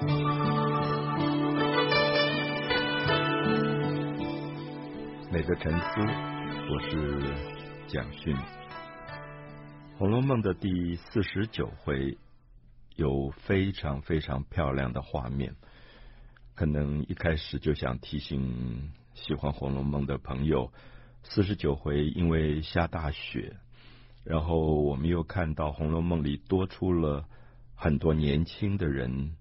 [0.00, 0.06] 每
[5.42, 5.86] 个沉思，
[6.70, 7.20] 我是
[7.88, 8.32] 蒋勋。
[9.98, 12.16] 《红楼梦》的第四十九回
[12.94, 15.56] 有非常非常漂亮的画面，
[16.54, 20.72] 可能一开始就想提醒喜欢《红楼梦》的朋友，
[21.24, 23.56] 四十九回因为下大雪，
[24.22, 27.24] 然后我们又看到《红楼梦》里多出了
[27.74, 29.34] 很多年轻的人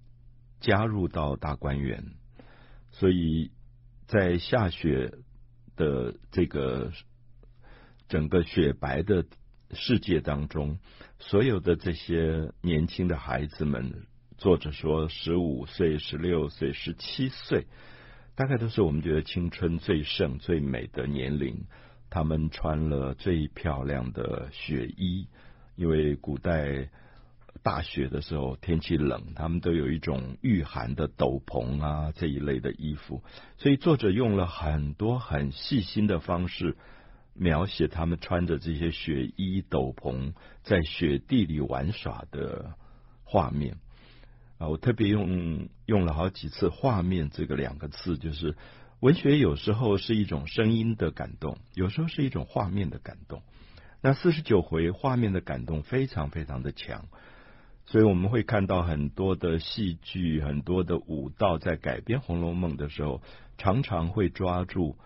[0.60, 2.04] 加入到大观园，
[2.92, 3.52] 所以
[4.06, 5.14] 在下雪。
[5.78, 6.92] 的这个
[8.08, 9.24] 整个雪白的
[9.74, 10.80] 世界当中，
[11.20, 14.08] 所有的这些年轻的孩子们，
[14.40, 17.68] 作者说十五岁、十六岁、十七岁，
[18.34, 21.68] 大概都是我们觉得青春最盛、最美的年龄。
[22.10, 25.28] 他们穿了最漂亮的雪衣，
[25.76, 26.90] 因为古代。
[27.68, 33.22] 大雪的时候，天气冷，他们都有一种御寒的斗篷啊，这一类的衣服。
[33.58, 36.78] 所以作者用了很多很细心的方式
[37.34, 40.32] 描写他们穿着这些雪衣斗篷
[40.64, 42.76] 在雪地里玩耍的
[43.26, 43.76] 画面
[44.60, 44.70] 啊。
[44.70, 48.56] 我特别用用了好几次“画面”这个两个字，就是
[49.02, 53.42] 文学有时候是一种声音的感动，有时候是一种画面的感动。
[54.02, 57.08] 那四十九回画面的感动非常非常的强。
[57.90, 63.22] 所以我们会看到很多的戏剧，很多的舞蹈，在改编《红楼梦》的时候，
[63.58, 64.98] 常常会抓住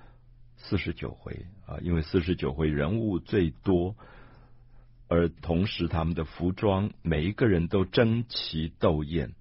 [0.57, 3.95] 四十九回啊，因为四十九回人物最多，
[5.07, 9.33] 而同时他们的服装每一个人都争奇斗艳，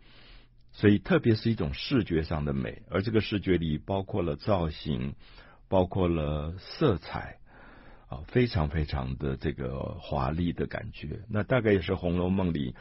[0.73, 5.15] 所以特别是一种视觉上的美，而这个视觉里包括了造型，
[5.67, 7.39] 包括了色彩
[8.11, 11.21] 啊，非常非常的这个华丽的感觉。
[11.31, 12.75] 那大概也是《红楼梦》里。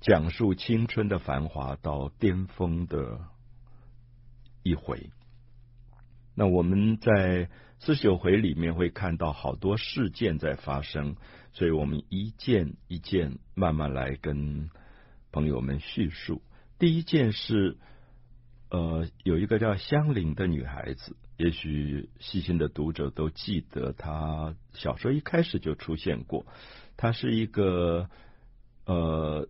[0.00, 3.20] 讲述青春的繁华到巅峰的
[4.62, 5.10] 一回。
[6.34, 11.16] 那我们在四十九回里面会看到好多事件在发生，
[11.52, 14.70] 所以我们一件一件慢慢来跟
[15.32, 16.40] 朋友们叙述。
[16.78, 17.76] 第一件是，
[18.70, 26.46] 呃，有一个叫香菱的女孩子，也许细心的读者都记得，她小说一开始就出现过。
[26.96, 28.08] 她是一个，
[28.86, 29.46] 呃。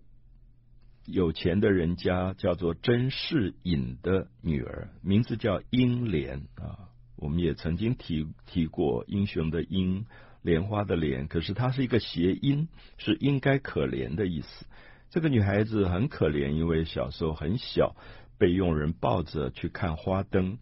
[1.06, 6.88] 有钱的人家叫做甄士隐的女儿，名字叫英莲啊。
[7.16, 10.06] 我们也曾经提提过英雄的英，
[10.42, 14.66] 莲花的莲，可是它是一个谐音，是应该可怜的意思。
[15.10, 17.94] 这个女孩子很可怜，因为小时候很小，
[18.38, 20.58] 被佣人抱着去看花灯，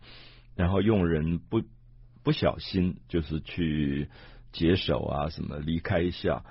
[0.57, 1.63] 然后佣人不
[2.25, 4.09] 不小心就是去
[4.53, 6.45] 解手啊什么，离开一下。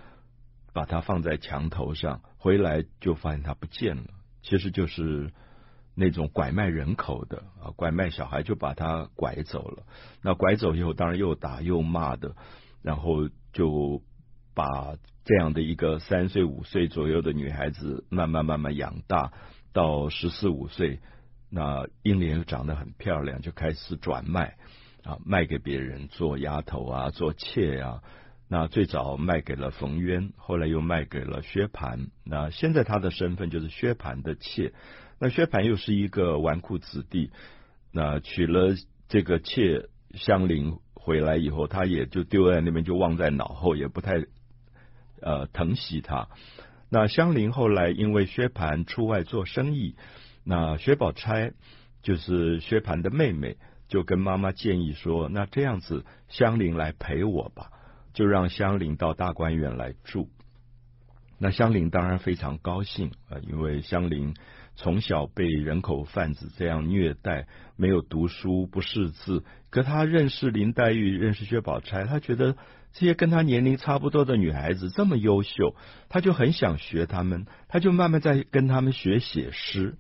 [0.78, 4.04] 把它放在墙头上，回来就发现它不见了。
[4.44, 5.34] 其实就是
[5.96, 9.88] 那种拐卖人口的啊，拐卖小孩就把他拐走了。
[10.22, 12.36] 那拐走以后，当然又打又骂的，
[12.84, 14.04] 然后就
[14.54, 14.96] 把
[15.26, 19.34] 这样的一个三岁五岁左右的女孩子慢慢慢慢养大，
[19.74, 21.00] 到十四五岁，
[21.50, 24.58] 那英莲又长得很漂亮，就开始转卖
[25.04, 28.04] 啊，卖给别人做丫头啊，做妾啊。
[28.50, 32.08] 那最早卖给了冯渊，后来又卖给了薛蟠。
[32.24, 34.72] 那现在他的身份就是薛蟠的妾。
[35.20, 37.32] 那薛蟠又是一个纨绔子弟，
[37.92, 38.76] 那娶了
[39.10, 44.26] 这个妾香菱回来以后，他也就丢在那边，就忘在脑后，也不太
[45.22, 46.30] 呃疼惜他。
[46.90, 49.96] 那香菱后来因为薛蟠出外做生意，
[50.46, 51.52] 那薛宝钗
[52.02, 53.58] 就是薛蟠的妹妹，
[53.90, 57.72] 就跟妈妈建议说：“那这样子，香菱来陪我吧。”
[58.18, 60.28] 就让香菱到大观园来住，
[61.38, 64.34] 那香菱当然非常高兴啊，因为香菱
[64.76, 67.46] 从小被人口贩子这样虐待，
[67.76, 69.44] 没有读书，不识字。
[69.70, 72.54] 可她认识林黛玉，认识薛宝钗，她觉得
[72.92, 75.76] 这些跟她年龄差不多的女孩子这么优秀，
[76.10, 79.96] 她就很想学她们，她就慢慢在跟她们学写诗。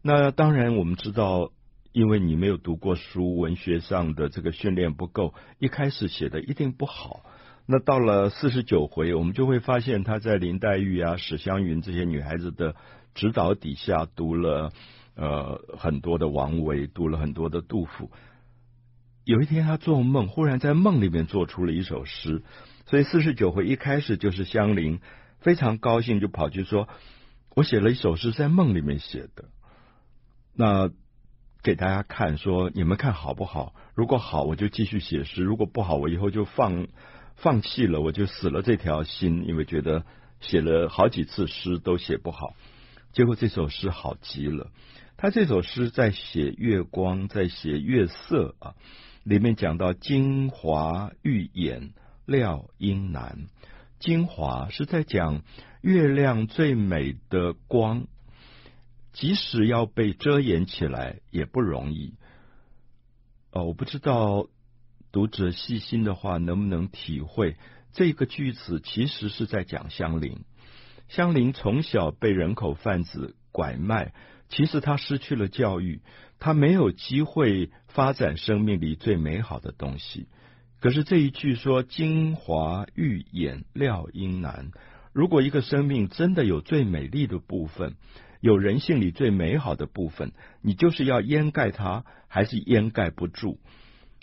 [0.00, 1.50] 那当然，我们知道。
[1.94, 7.20] 因为你没有读过书，文学上的这个训练不够，一开始写的一定不好。
[7.66, 12.74] 那到了四十九回，我们就会发现他在林黛玉啊、史湘云这些女孩子的
[13.14, 14.72] 指导底下，读了
[15.14, 18.10] 呃很多的王维，读了很多的杜甫。
[19.22, 22.42] 有一天他做梦，忽然在梦里面做出了一首诗，
[22.86, 24.98] 所以四十九回一开始就是香菱
[25.38, 26.88] 非常高兴，就跑去说
[27.54, 29.44] ：“我写了一首诗，在梦里面写的。”
[30.58, 30.90] 那。
[31.64, 33.74] 给大家看，说你们看好不好？
[33.94, 36.88] 如果好，我就继续写诗；如果不好，我以后就放
[37.36, 40.04] 放弃了，我就死了这条心，因为觉得
[40.40, 42.54] 写了好几次诗都写不好。
[43.14, 44.72] 结果这首诗好极了，
[45.16, 48.74] 他这首诗在写月光，在写月色啊，
[49.22, 51.94] 里面讲到精华欲掩，
[52.26, 53.46] 料英难。
[54.00, 55.40] 精华是在讲
[55.80, 58.06] 月亮最美的光，
[59.14, 62.14] 即使要被遮掩起来也不容易。
[63.52, 64.48] 哦，我不知道
[65.12, 67.56] 读者细心的话能不能体会，
[67.92, 70.44] 这个句子其实是在讲香菱。
[71.08, 74.12] 香菱从小被人口贩子拐卖，
[74.48, 76.00] 其实她失去了教育，
[76.40, 80.26] 她没有机会发展生命里最美好的东西。
[80.80, 84.72] 可是这一句说“精华欲掩，料应难”。
[85.14, 87.94] 如果一个生命真的有最美丽的部分，
[88.44, 93.56] 有人性里最美好的部分，你就是要掩盖它，还是掩盖不住？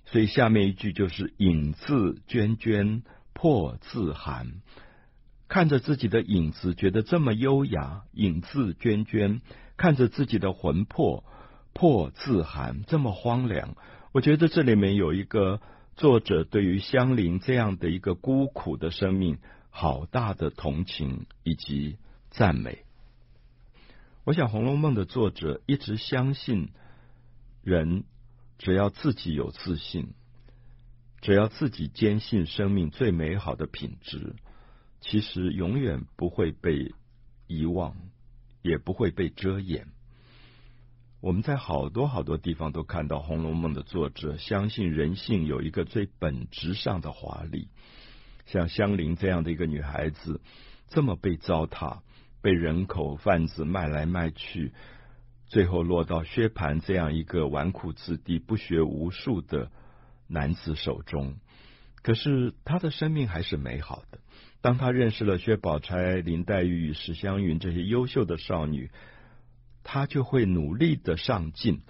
[0.06, 3.02] 所以下面一句就是“影自涓涓，
[3.34, 4.62] 魄自寒”。
[5.50, 9.42] 看着自己的影子，觉得这么优雅；影自涓涓，
[9.76, 11.24] 看着自己的魂魄，
[11.74, 13.76] 魄自寒，这么荒凉。
[14.12, 15.62] 我觉得这里面有一个
[15.96, 19.40] 作者对于香菱这样的一个孤苦的生命，
[19.72, 21.98] 好大的同情以及
[22.30, 22.84] 赞美。
[24.24, 26.70] 我想，《红楼梦》的作者一直相信，
[27.64, 28.04] 人
[28.60, 30.14] 只要自己有自信，
[31.22, 34.36] 只要自己坚信生命最美好的品质。
[35.00, 36.94] 其实永远不会被
[37.48, 37.96] 遗忘，
[38.62, 39.88] 也不会被遮掩。
[41.20, 47.70] 我们在好多好多地方都看到《红楼梦》的作者相信人性有一个最本质上的华丽。
[48.46, 50.42] 像香菱这样的一个女孩子，
[50.90, 52.02] 这么被糟蹋，
[52.42, 54.74] 被人口贩子卖来卖去，
[55.48, 59.72] 最后落到薛蟠这样一个纨绔子弟、不学无术的
[60.28, 61.36] 男子手中。
[62.02, 64.20] 可是他的生命还是美好的。
[64.62, 68.90] 当他认识了薛宝钗、林黛玉、史湘云这些优秀的少女，
[69.84, 71.82] 他就会努力的上进，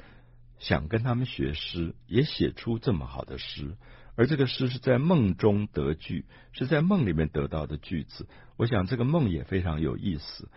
[0.60, 3.78] 想跟他们学诗，也写出这么好的诗。
[4.16, 8.28] 而这个诗是在梦中得句，是在梦里面得到的句子。
[8.58, 10.50] 我想这个梦也非常有意思，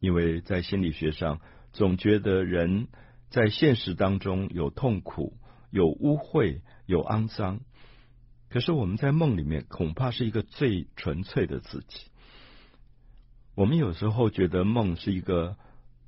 [0.00, 1.40] 因为在心理学上，
[1.72, 2.88] 总觉得人
[3.30, 5.36] 在现实当中有痛苦、
[5.70, 7.60] 有污秽、有肮脏。
[8.48, 12.00] 可是我们在梦里面恐怕是一个最纯粹的自己。
[13.54, 15.56] 我们有时候觉得梦是一个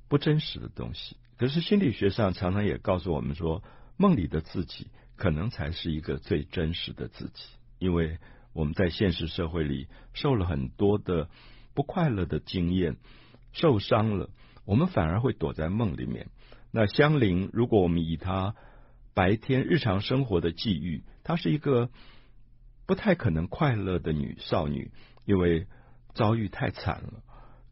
[0.07, 3.63] 不真实的东西，可是心理学上常常也告诉我们说，
[3.97, 7.43] 梦里的自己可能才是一个最真实的自己。
[7.79, 8.19] 因为
[8.53, 11.29] 我们在现实社会里受了很多的
[11.73, 12.97] 不快乐的经验，
[13.51, 14.29] 受伤了，
[14.65, 16.27] 我们反而会躲在梦里面。
[16.71, 18.55] 那香菱，如果我们以她
[19.13, 21.89] 白天日常生活的际遇，她是一个。
[22.87, 24.91] 不太可能快乐的女少女，
[25.25, 25.65] 因为
[26.13, 27.23] 遭遇太惨了。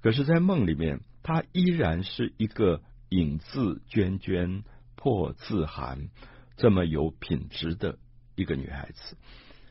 [0.01, 4.63] 可是，在梦里面，她依然是一个影自娟娟
[4.95, 6.09] 破自寒，
[6.55, 7.97] 这么有品质的
[8.35, 9.17] 一个女孩子。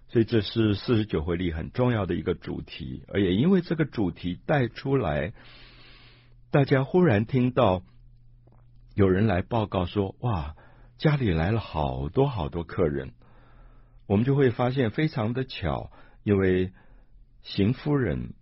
[0.09, 3.05] 所以，这是四十九回里很重要的一个主题。
[3.09, 5.33] 而也因为这个主题带出来，
[6.51, 7.83] 大家忽然听到
[8.95, 10.55] 有人来报告说：“哇，
[10.99, 13.13] 家里来了好多好多客人。”
[14.07, 15.91] 我们就会发现非常的巧，
[16.25, 16.73] 因为
[17.43, 18.35] 邢夫人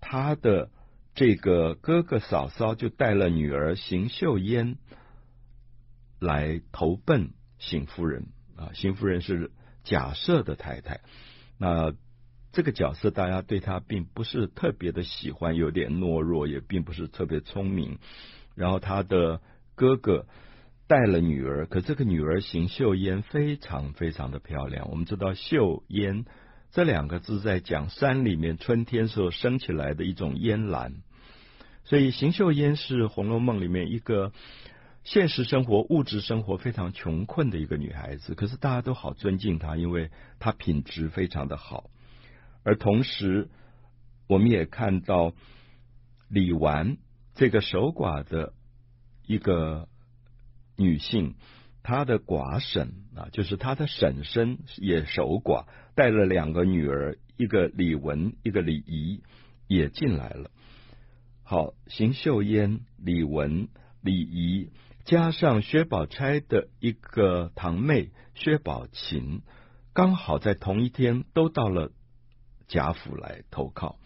[0.00, 0.70] 她的
[1.14, 4.76] 这个哥哥嫂嫂就带了女儿邢秀烟
[6.20, 8.70] 来投奔邢夫人啊。
[8.74, 9.50] 邢夫人是
[9.84, 11.00] 贾赦的太太，
[11.58, 11.92] 那
[12.52, 17.98] 这个角色大家对她并不是特别的喜欢，有点懦弱，也并不是特别聪明。
[18.54, 19.40] 然后她的
[19.74, 20.26] 哥哥。
[20.90, 24.88] 带了女儿，可这个女儿邢岫烟非常非常的漂亮。
[24.88, 26.24] 我们知道“岫烟”
[26.72, 30.94] 这两个字在讲山里面春天时候生起来的一种烟兰，
[31.84, 34.32] 所以邢岫烟是《红楼梦》里面一个
[35.10, 38.34] 现实生活、物质生活非常穷困的一个女孩子。
[38.34, 41.90] 可是大家都好尊敬她，因为她品质非常的好。
[42.62, 43.48] 而同时，
[44.26, 45.32] 我们也看到
[46.28, 46.98] 李纨
[47.34, 48.52] 这个守寡的
[49.26, 49.88] 一个。
[50.80, 51.34] 女性，
[51.82, 59.24] 她的寡婶啊，就是她的婶婶也守寡，带了两个女儿，一个李文，一个李仪，
[59.66, 60.52] 也进来了。
[61.42, 63.66] 好，邢岫烟、李文、
[64.02, 64.70] 李仪，
[65.08, 69.40] 加上薛宝钗的一个堂妹薛宝琴，
[69.94, 71.92] 刚好在同一天都到了
[72.66, 73.96] 贾府来投靠。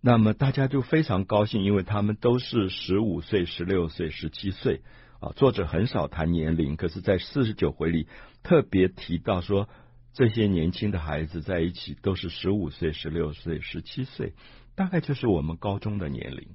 [0.00, 4.80] 那么大家就非常高兴，因为他们都是十五岁、十六岁、十七岁。
[5.20, 8.08] 啊，作者很少谈年龄，可是，在四十九回里
[8.42, 9.68] 特别提到说，
[10.14, 14.32] 这些年轻的孩子在一起都是十五岁、十六岁、十七岁，
[14.74, 16.48] 大概就是我们高中的年龄。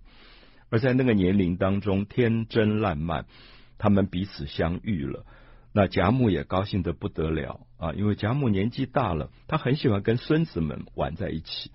[0.74, 3.28] 而在那个年龄当中，天真烂漫，
[3.78, 5.24] 他们彼此相遇了。
[5.72, 11.70] 那贾母也高兴得不得了啊，因为贾母年纪大了，她很喜欢跟孙子们玩在一起，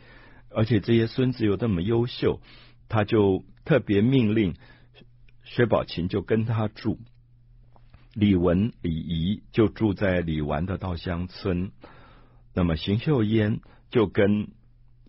[0.50, 2.40] 而且这些孙子又这么优秀，
[2.88, 4.56] 她就特别命令
[5.44, 6.98] 薛宝琴就跟他住，
[8.14, 11.70] 李文、李仪就住在李纨的稻香村，
[12.52, 13.60] 那么邢岫烟
[13.92, 14.48] 就跟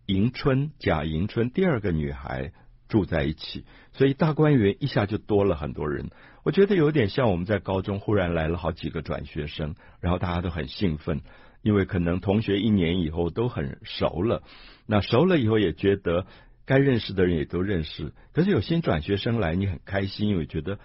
[0.05, 2.53] 迎春贾迎春第二个女孩。
[2.89, 6.09] 住在一起，所以大观园一下就多了很多人。
[6.43, 11.21] 我觉得有点像我们在高中忽然来了好几个转学生，然后大家都很兴奋，
[11.61, 14.41] 因为可能同学一年以后都很熟了。
[14.87, 16.25] 那熟了以后也觉得
[16.65, 18.11] 该认识的人也都认识。
[18.33, 20.79] 可是有新转学生来，你很开心，因为觉得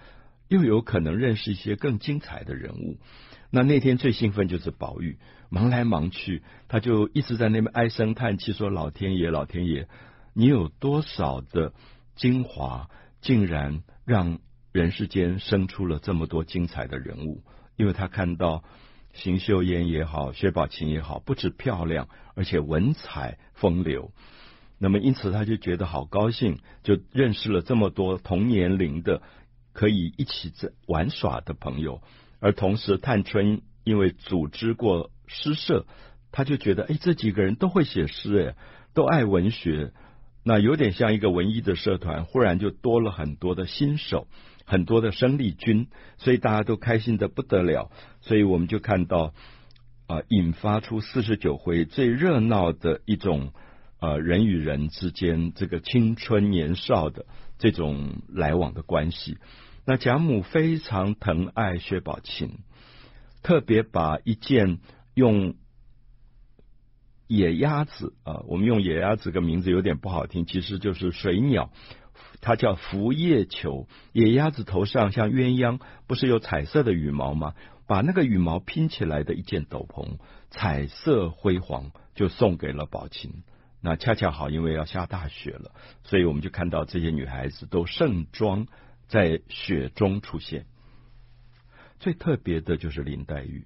[0.47, 2.97] 又有可能认识一些更精彩的人物。
[3.49, 5.17] 那那天最兴奋就是宝玉，
[5.49, 9.87] 忙来忙去，他就一直在那边唉声叹气，说：“老天爷，老天爷，
[10.33, 11.73] 你有多少的？”
[12.15, 12.89] 精华
[13.21, 14.39] 竟然让
[14.71, 17.43] 人世间生出了这么多精彩的人物，
[17.75, 18.63] 因为他看到
[19.13, 24.11] 邢岫烟也好，薛宝琴也好，不止漂亮，而且文采风流。
[24.77, 29.21] 那么因此他就觉得好高兴，就认识了这么多同年龄的
[29.71, 32.01] 可以一起在玩耍的朋友。
[32.41, 35.85] 而同时，探春因为组织过诗社，
[36.31, 38.55] 他就觉得，哎，这几个人都会写诗，哎，
[38.93, 39.93] 都爱文学。
[40.47, 44.27] 那有点像一个文艺的社团，忽然就多了很多的新手，
[44.63, 45.87] 很多的生力军，
[46.17, 47.89] 所以大家都开心得不得了。
[48.21, 49.33] 所以我们就看到
[50.05, 53.53] 啊、引发出四十九回最热闹的一种
[53.99, 57.25] 呃人与人之间这个青春年少的
[57.57, 59.39] 这种来往的关系。
[59.83, 62.59] 那贾母非常疼爱薛宝琴，
[63.41, 64.77] 特别把一件
[65.15, 65.55] 用。
[67.27, 71.71] 野鸭子啊，我们用野鸭子个名字有点不好听，其实就是水鸟，
[72.41, 73.87] 它叫拂叶裘。
[74.13, 77.53] 野鸭子头上像鸳鸯，不是有彩色的羽毛吗？
[77.87, 80.17] 把那个羽毛拼起来的一件斗篷，
[80.49, 83.43] 彩色辉煌，就送给了宝琴。
[83.81, 85.71] 那恰恰好，因为要下大雪了，
[86.03, 88.65] 所以我们就看到这些女孩子都盛装
[89.07, 90.65] 在雪中出现。
[91.99, 93.65] 最特别的就是林黛玉。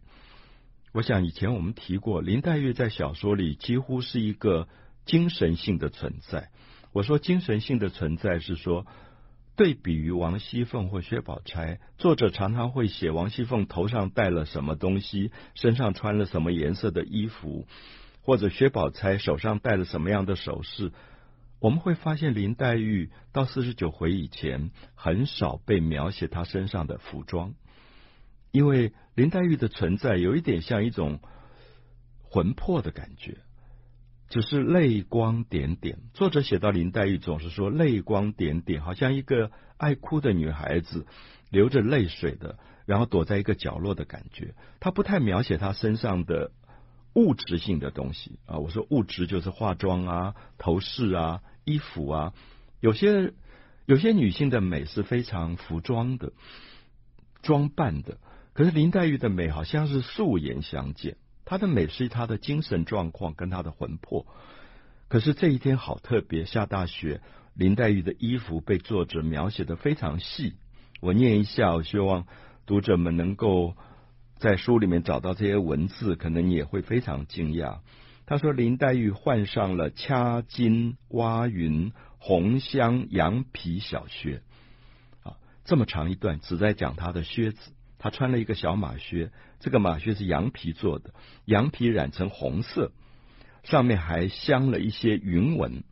[0.92, 4.68] 我想以前我们提过，林黛玉在小说里几乎是一个
[5.06, 6.50] 精神性的存在。
[6.92, 8.88] 我说精神性的存在是说，
[9.56, 17.68] 对比于王熙凤或薛宝钗，作者常常会写王熙凤头上戴了什么东西，身上穿了什么颜色的衣服，
[18.22, 20.92] 或者薛宝钗手上戴了什么样的首饰。
[21.60, 27.54] 我们会发现林黛玉到四十九回以前，很少被描写她身上的服装。
[28.52, 31.20] 因为林黛玉的存在有一点像一种
[32.22, 33.40] 魂魄的感觉，
[34.30, 35.98] 只是泪光点点。
[36.14, 41.06] 作者写到林黛玉总是说泪光点点，好像一个爱哭的女孩子
[41.50, 44.56] 流着泪水的，然后躲在一个角落的感觉。
[44.80, 46.52] 她不太描写她身上的
[47.14, 48.60] 物质性的东西啊。
[48.60, 52.34] 我说物质就是化妆啊、头饰啊、衣服啊。
[52.80, 53.34] 有些
[53.86, 56.32] 有些女性的美是非常服装的、
[57.42, 58.18] 装扮的。
[58.60, 64.26] 可是林黛玉的美好像是素颜相见，她的美是她的精神状况跟她的魂魄。
[65.08, 67.22] 可是这一天好特别，下大雪，
[67.54, 70.56] 林黛玉的衣服被作者描写的非常细。
[71.00, 72.28] 我念一下，我希望
[72.66, 73.78] 读者们能够
[74.40, 77.78] 在书里面找到这些文字，可能你也会非常惊讶。
[78.26, 84.42] 他说林黛玉换上了掐金挖云红香羊皮小靴，
[85.24, 87.72] 啊，这么长一段只在讲她的靴子。
[88.00, 89.30] 他穿了一个小马靴，
[89.60, 91.14] 这个马靴是羊皮做的，
[91.44, 92.94] 羊皮染成红色，
[93.64, 95.84] 上面还镶了一些云纹，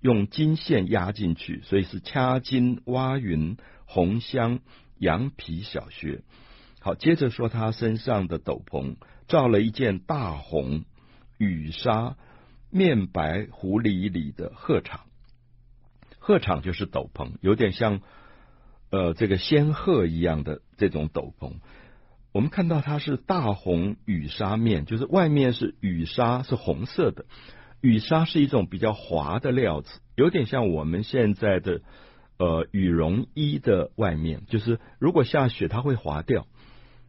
[0.00, 4.60] 用金线压进去，所以是掐金挖云红镶
[4.98, 6.22] 羊皮小靴。
[6.80, 8.96] 好，接着说他身上的斗篷，
[9.28, 10.84] 罩了一件大红
[11.36, 12.16] 羽纱
[12.70, 15.00] 面白狐狸里的鹤氅，
[16.18, 18.00] 鹤氅就是斗篷，有点像。
[18.94, 21.54] 呃，这个仙鹤一样的这种斗篷，
[22.32, 27.24] 我们看到它是大红羽纱面，就是外面是羽纱，是红色的。
[27.80, 31.80] 羽纱是一种比较滑的料子，有点像我们现在的
[32.38, 36.46] 呃羽绒衣的外面，就是如果下雪它会滑掉，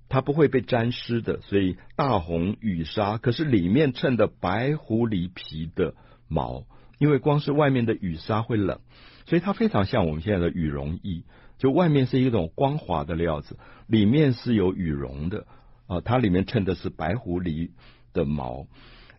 [0.09, 1.41] 它不会被沾湿的。
[1.41, 5.93] 所以大红羽纱，可是里面衬的白狐狸皮的
[6.27, 6.63] 毛，
[6.97, 8.79] 因为光是外面的羽纱会冷，
[9.27, 11.25] 所以它非常像我们现在的羽绒衣。
[11.57, 13.57] 就外面是一种光滑的料子，
[13.87, 15.45] 里面是有羽绒的
[15.87, 17.71] 啊，它里面衬的是白狐狸
[18.13, 18.67] 的毛。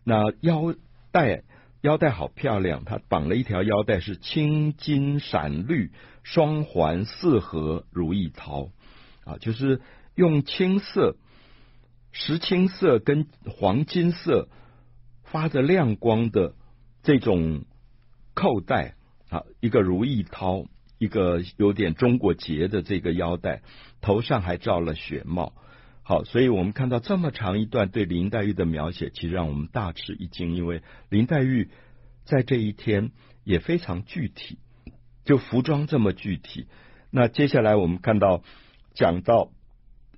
[0.03, 0.75] 那腰
[1.11, 1.43] 带
[1.81, 5.91] 腰带好漂亮，它绑了一条腰带是青金闪绿
[6.23, 8.71] 双环四合如意绦
[9.25, 9.81] 啊，就是
[10.15, 11.15] 用青色、
[12.11, 14.47] 石青色跟黄金色
[15.23, 16.53] 发着亮光的
[17.03, 17.65] 这种
[18.33, 18.95] 扣带
[19.29, 20.67] 啊，一个如意绦，
[20.97, 23.61] 一个有点中国结的这个腰带，
[24.01, 25.53] 头上还罩了雪帽。
[26.03, 31.69] 好，所以我们看到这么长一段对林黛玉的描写，其实让我们大吃一惊，因为林黛玉
[32.23, 33.11] 在这一天
[33.43, 34.57] 也非常具体，
[35.25, 36.67] 就服装这么具体。
[37.11, 38.41] 那接下来我们看到
[38.93, 39.51] 讲到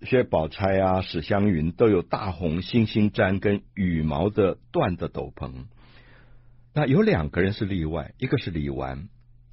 [0.04, 5.66] 薛宝钗啊、史湘云都有大红星星毡跟羽毛的缎的斗篷，
[6.74, 9.10] 那有两个人是例外，一个是李纨，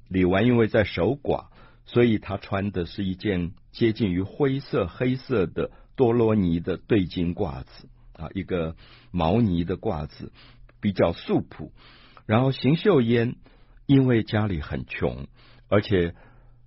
[0.09, 1.47] 李纨因为在守寡，
[1.85, 5.71] 所以他穿的是一件接近于灰色、黑色的。
[5.97, 8.75] 多罗尼的对襟褂子啊，一个
[9.09, 10.31] 毛呢的褂子，
[10.79, 11.71] 比较素朴。
[12.27, 13.35] 然后邢岫烟
[13.87, 15.25] 因为家里很穷，
[15.69, 16.13] 而且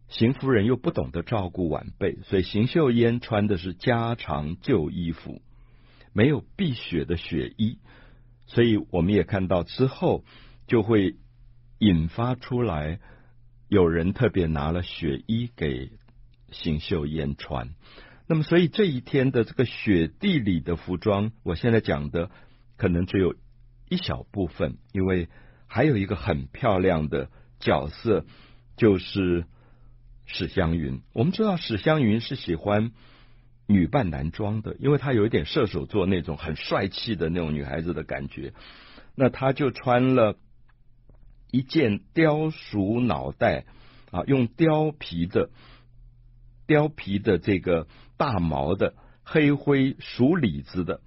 [0.08, 5.40] 邢夫人又不懂得照顾晚辈，所以邢岫烟穿的是家常旧衣服，
[6.12, 7.78] 没有避雪的雪衣。
[8.46, 10.24] 所以我们也看到之后
[10.66, 11.14] 就会
[11.78, 12.98] 引发出来，
[13.70, 15.92] 有人特别拿了雪衣给
[16.50, 17.70] 邢岫烟穿。
[18.26, 22.30] 那么，所以这一天的这个雪地里的服装，我现在讲的
[22.76, 23.36] 可能只有
[23.88, 25.28] 一小部分，因为
[25.68, 28.26] 还有一个很漂亮的角色，
[28.76, 29.44] 就是
[30.26, 31.00] 史湘云。
[31.12, 32.90] 我们知道史湘云是喜欢
[33.68, 38.52] 女扮男装的，因为她有一点射手座那种很帅气的那种女孩子的感觉。
[39.14, 40.36] 那她就穿了
[41.50, 43.64] 一件貂鼠脑袋
[44.10, 45.50] 啊，用貂皮的
[46.66, 47.86] 貂皮的这个。
[48.20, 48.92] 大毛的
[49.24, 51.00] 黑灰鼠里子的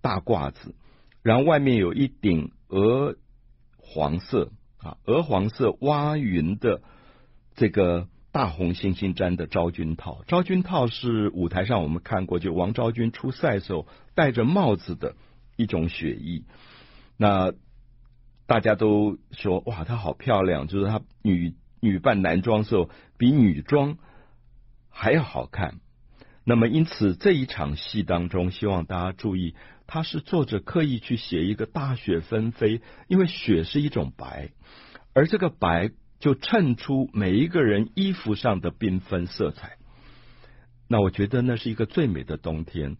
[0.00, 0.74] 大褂子，
[1.22, 3.14] 然后外面有一顶鹅
[3.76, 6.82] 黄色啊，鹅黄色挖云的
[7.54, 10.24] 这个大红星星毡的昭君套。
[10.26, 15.14] 昭君套是舞台上我们看过，就王昭君出塞时候戴着帽子的
[15.54, 16.46] 一种雪衣。
[17.16, 17.52] 那
[18.50, 23.96] 大家都说哇，她好漂亮，就是她女女扮男装时候比女装
[24.88, 25.76] 还要好看。
[26.42, 29.54] 那么，因此这一场戏当中，希望大家注意，
[29.86, 34.50] 他是作者刻意去写一个大雪纷飞，因为雪是一种白，
[35.14, 39.76] 而这个白就衬出每一个人衣服上的缤纷色彩。
[40.88, 42.96] 那我觉得那是一个最美的冬天。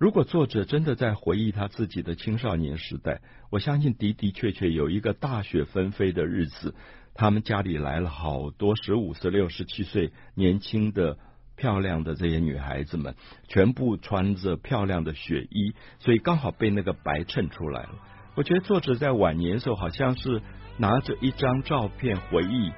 [0.00, 6.74] 如果作者真的在回忆他自己的青少年时代，我相信的的确确有一个大雪纷飞的日子，
[7.14, 11.18] 他们家里来了好多十五、十六、十七岁年轻的。
[11.56, 13.14] 漂亮的这些女孩子们，
[13.46, 17.90] 全部穿着漂亮的雪衣，所以刚好被那个白衬出来了。
[18.34, 20.40] 我觉得作者在晚年的时候，好像是
[20.78, 22.72] 拿着一张照片回忆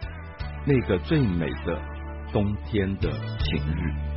[0.66, 1.80] 那个最美的
[2.32, 4.11] 冬天的晴日。